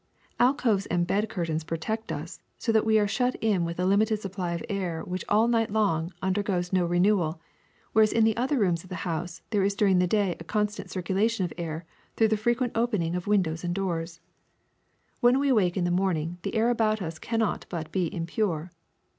Alcoves 0.39 0.87
and 0.87 1.05
bed 1.05 1.29
curtains 1.29 1.63
protect 1.63 2.11
us, 2.11 2.39
so 2.57 2.71
that 2.71 2.87
we 2.87 2.97
are 2.97 3.07
shut 3.07 3.35
in 3.39 3.63
with 3.63 3.79
a 3.79 3.85
limited 3.85 4.19
supply 4.19 4.53
of 4.53 4.63
air 4.67 5.03
which 5.03 5.23
all 5.29 5.47
night 5.47 5.69
long 5.69 6.11
undergoes 6.23 6.73
no 6.73 6.87
renewal, 6.87 7.39
whereas 7.93 8.11
in 8.11 8.23
the 8.23 8.35
other 8.35 8.57
rooms 8.57 8.81
of 8.83 8.89
the 8.89 8.95
house 9.05 9.43
there 9.51 9.61
is 9.63 9.75
during 9.75 9.99
the 9.99 10.07
day 10.07 10.35
a 10.39 10.43
constant 10.43 10.89
circulation 10.89 11.45
of 11.45 11.53
air 11.55 11.85
through 12.15 12.29
the 12.29 12.35
frequent 12.35 12.71
open 12.73 13.03
ing 13.03 13.15
of 13.15 13.27
windows 13.27 13.63
and 13.63 13.75
doors. 13.75 14.19
When 15.19 15.37
we 15.37 15.49
awake 15.49 15.77
in 15.77 15.83
the 15.83 15.91
morning 15.91 16.39
the 16.41 16.55
air 16.55 16.71
about 16.71 16.99
us 16.99 17.19
cannot 17.19 17.67
but 17.69 17.91
be 17.91 18.11
impure. 18.11 18.71